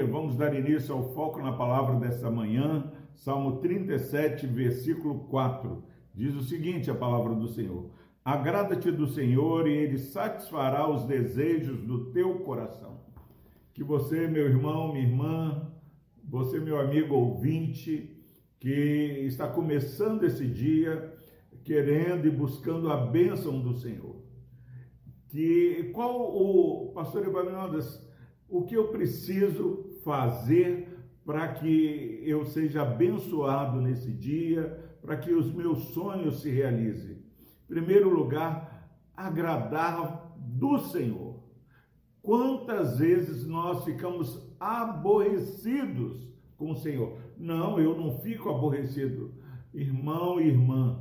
[0.00, 0.06] dia.
[0.06, 5.84] Vamos dar início ao foco na palavra desta manhã, Salmo 37, versículo 4.
[6.14, 7.90] Diz o seguinte: a palavra do Senhor:
[8.24, 13.00] Agrada-te do Senhor e ele satisfará os desejos do teu coração.
[13.74, 15.70] Que você, meu irmão, minha irmã,
[16.24, 18.16] você, meu amigo ouvinte,
[18.58, 21.14] que está começando esse dia
[21.62, 24.16] querendo e buscando a bênção do Senhor.
[25.28, 28.04] Que qual o pastor Evanildas,
[28.50, 30.88] o que eu preciso fazer
[31.24, 37.16] para que eu seja abençoado nesse dia, para que os meus sonhos se realizem?
[37.16, 41.38] Em primeiro lugar, agradar do Senhor.
[42.22, 47.16] Quantas vezes nós ficamos aborrecidos com o Senhor?
[47.38, 49.32] Não, eu não fico aborrecido.
[49.72, 51.00] Irmão e irmã,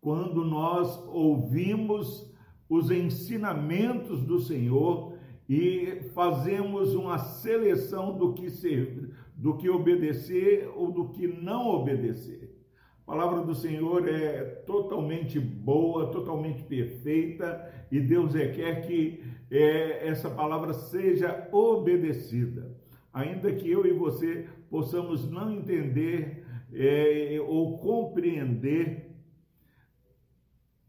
[0.00, 2.32] quando nós ouvimos
[2.68, 5.15] os ensinamentos do Senhor
[5.48, 12.56] e fazemos uma seleção do que ser, do que obedecer ou do que não obedecer.
[13.02, 20.28] A palavra do Senhor é totalmente boa, totalmente perfeita e Deus requer que é, essa
[20.28, 22.76] palavra seja obedecida.
[23.12, 29.06] Ainda que eu e você possamos não entender é, ou compreender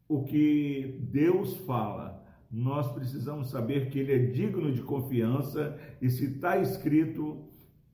[0.10, 2.07] o que Deus fala,
[2.52, 7.46] nós precisamos saber que Ele é digno de confiança e se está escrito,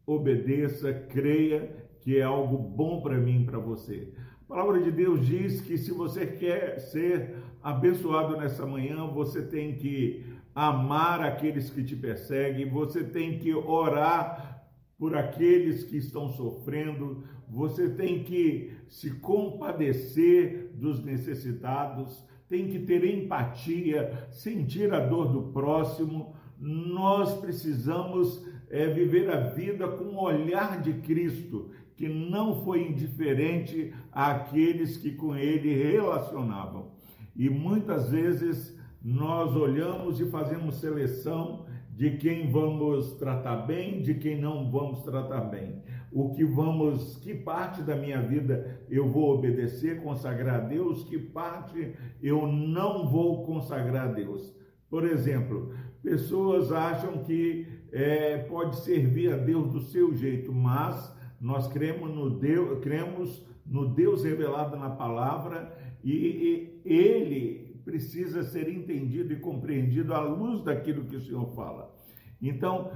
[0.06, 4.14] obedeça, creia que é algo bom para mim e para você.
[4.42, 9.76] A palavra de Deus diz que se você quer ser abençoado nessa manhã, você tem
[9.76, 10.24] que
[10.54, 14.68] amar aqueles que te perseguem, você tem que orar
[14.98, 22.24] por aqueles que estão sofrendo, você tem que se compadecer dos necessitados,
[22.54, 26.36] tem que ter empatia, sentir a dor do próximo.
[26.60, 33.92] Nós precisamos é, viver a vida com o olhar de Cristo, que não foi indiferente
[34.12, 36.92] àqueles que com ele relacionavam.
[37.36, 44.40] E muitas vezes nós olhamos e fazemos seleção de quem vamos tratar bem, de quem
[44.40, 45.82] não vamos tratar bem.
[46.14, 51.18] O que vamos, que parte da minha vida eu vou obedecer, consagrar a Deus, que
[51.18, 54.56] parte eu não vou consagrar a Deus.
[54.90, 61.68] Por exemplo, pessoas acham que é, pode servir a Deus do seu jeito, mas nós
[61.68, 69.34] cremos no Deus, cremos no Deus revelado na palavra e, e Ele precisa ser entendido
[69.34, 71.94] e compreendido à luz daquilo que o Senhor fala.
[72.42, 72.92] Então,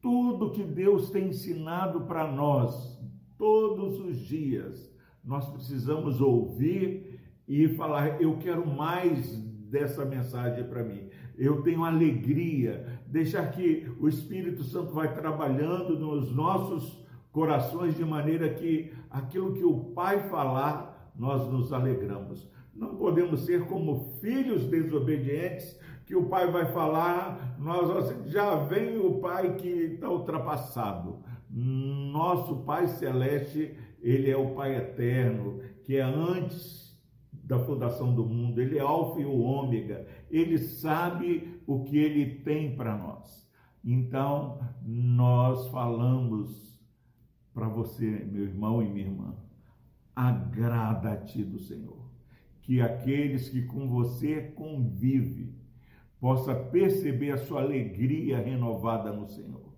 [0.00, 2.98] tudo que Deus tem ensinado para nós,
[3.36, 4.90] todos os dias,
[5.24, 9.36] nós precisamos ouvir e falar: eu quero mais
[9.70, 11.08] dessa mensagem para mim.
[11.36, 18.52] Eu tenho alegria, deixar que o Espírito Santo vai trabalhando nos nossos corações de maneira
[18.52, 22.50] que aquilo que o Pai falar, nós nos alegramos.
[22.74, 25.78] Não podemos ser como filhos desobedientes,
[26.10, 31.20] que o pai vai falar, nós já vem o pai que está ultrapassado.
[31.48, 37.00] Nosso Pai Celeste, ele é o Pai eterno, que é antes
[37.30, 42.40] da fundação do mundo, ele é alfa e o ômega, ele sabe o que ele
[42.40, 43.48] tem para nós.
[43.84, 46.76] Então, nós falamos
[47.54, 49.36] para você, meu irmão e minha irmã,
[50.16, 52.00] agrada-te do Senhor
[52.62, 55.59] que aqueles que com você convivem
[56.20, 59.70] possa perceber a sua alegria renovada no Senhor.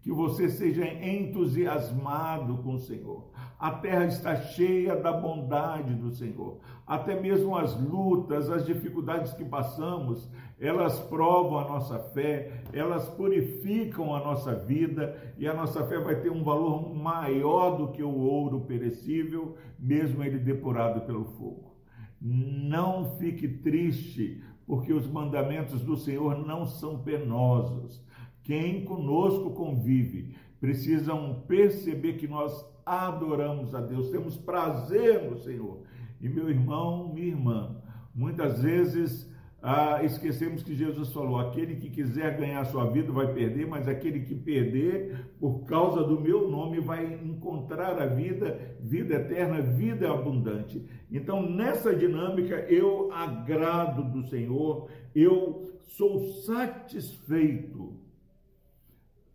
[0.00, 3.30] Que você seja entusiasmado com o Senhor.
[3.58, 6.60] A terra está cheia da bondade do Senhor.
[6.86, 14.14] Até mesmo as lutas, as dificuldades que passamos, elas provam a nossa fé, elas purificam
[14.14, 18.16] a nossa vida e a nossa fé vai ter um valor maior do que o
[18.16, 21.76] ouro perecível, mesmo ele depurado pelo fogo.
[22.20, 28.04] Não fique triste, porque os mandamentos do Senhor não são penosos.
[28.44, 35.80] Quem conosco convive precisam perceber que nós adoramos a Deus, temos prazer no Senhor.
[36.20, 37.76] E meu irmão, minha irmã,
[38.14, 39.32] muitas vezes
[39.70, 44.20] ah, esquecemos que Jesus falou: aquele que quiser ganhar sua vida vai perder, mas aquele
[44.20, 50.82] que perder por causa do meu nome vai encontrar a vida, vida eterna, vida abundante.
[51.12, 57.92] Então, nessa dinâmica, eu agrado do Senhor, eu sou satisfeito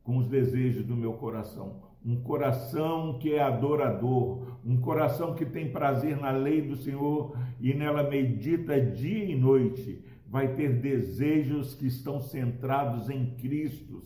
[0.02, 5.72] com os desejos do meu coração um coração que é adorador, um coração que tem
[5.72, 10.04] prazer na lei do Senhor e nela medita dia e noite,
[10.34, 14.02] vai ter desejos que estão centrados em Cristo,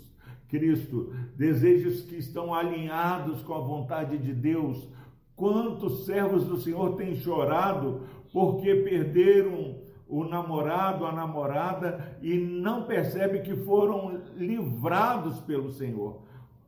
[0.50, 4.90] Cristo, desejos que estão alinhados com a vontade de Deus.
[5.38, 8.02] Quantos servos do Senhor têm chorado
[8.34, 16.24] porque perderam o namorado, a namorada e não percebe que foram livrados pelo Senhor.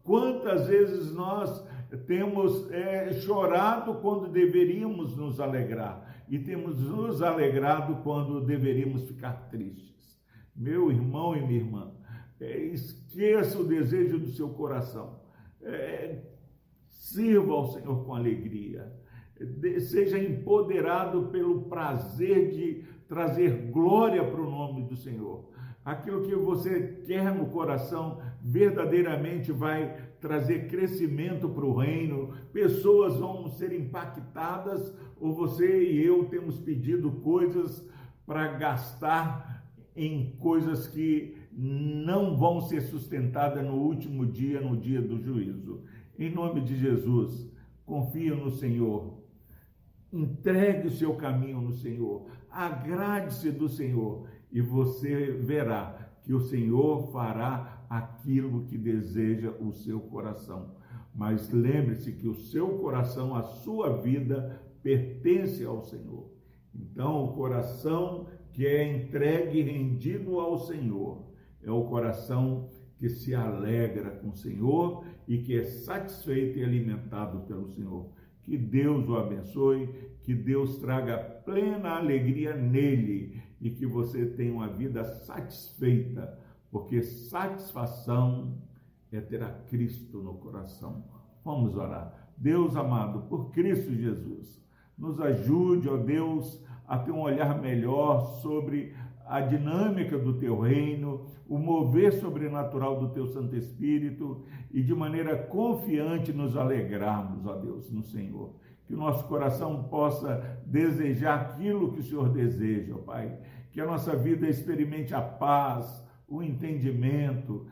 [0.05, 1.61] Quantas vezes nós
[1.97, 10.19] temos é, chorado quando deveríamos nos alegrar e temos nos alegrado quando deveríamos ficar tristes.
[10.55, 11.91] Meu irmão e minha irmã,
[12.39, 15.19] é, esqueça o desejo do seu coração.
[15.61, 16.19] É,
[16.89, 18.91] sirva ao Senhor com alegria.
[19.39, 25.49] De, seja empoderado pelo prazer de trazer glória para o nome do Senhor.
[25.83, 33.47] Aquilo que você quer no coração verdadeiramente vai trazer crescimento para o reino, pessoas vão
[33.47, 37.87] ser impactadas, ou você e eu temos pedido coisas
[38.25, 45.21] para gastar em coisas que não vão ser sustentadas no último dia, no dia do
[45.21, 45.83] juízo.
[46.17, 47.49] Em nome de Jesus,
[47.85, 49.19] confia no Senhor.
[50.11, 52.27] Entregue o seu caminho no Senhor.
[52.49, 59.99] Agrade-se do Senhor e você verá que o Senhor fará aquilo que deseja o seu
[59.99, 60.75] coração.
[61.13, 66.29] Mas lembre-se que o seu coração, a sua vida, pertence ao Senhor.
[66.73, 71.25] Então, o coração que é entregue e rendido ao Senhor
[71.63, 77.39] é o coração que se alegra com o Senhor e que é satisfeito e alimentado
[77.41, 78.11] pelo Senhor.
[78.43, 79.89] Que Deus o abençoe,
[80.23, 86.37] que Deus traga plena alegria nele e que você tenha uma vida satisfeita,
[86.71, 88.57] porque satisfação
[89.11, 91.03] é ter a Cristo no coração.
[91.43, 92.29] Vamos orar.
[92.37, 94.61] Deus amado, por Cristo Jesus,
[94.97, 98.95] nos ajude, ó Deus, a ter um olhar melhor sobre
[99.25, 105.37] a dinâmica do teu reino, o mover sobrenatural do teu Santo Espírito e de maneira
[105.37, 108.53] confiante nos alegrarmos, ó Deus, no Senhor
[108.89, 113.37] que o nosso coração possa desejar aquilo que o Senhor deseja, ó Pai.
[113.71, 117.65] Que a nossa vida experimente a paz, o entendimento,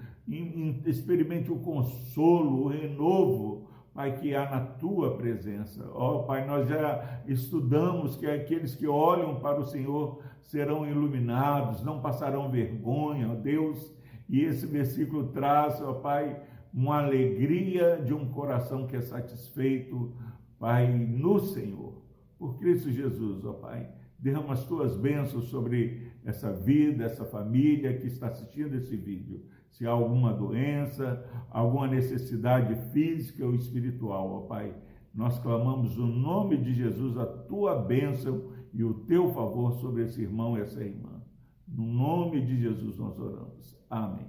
[0.85, 5.89] experimente o consolo, o renovo, Pai, que há na tua presença.
[5.93, 11.99] Ó Pai, nós já estudamos que aqueles que olham para o Senhor serão iluminados, não
[11.99, 13.91] passarão vergonha, ó Deus.
[14.29, 16.39] E esse versículo traz, ó Pai,
[16.71, 20.13] uma alegria de um coração que é satisfeito
[20.59, 22.01] Pai, no Senhor,
[22.37, 28.07] por Cristo Jesus, ó Pai, derrama as tuas bênçãos sobre essa vida, essa família que
[28.07, 29.43] está assistindo esse vídeo.
[29.71, 34.73] Se há alguma doença, alguma necessidade física ou espiritual, ó Pai,
[35.13, 40.03] nós clamamos o no nome de Jesus a tua bênção e o teu favor sobre
[40.03, 41.21] esse irmão e essa irmã.
[41.67, 43.77] No nome de Jesus nós oramos.
[43.89, 44.27] Amém.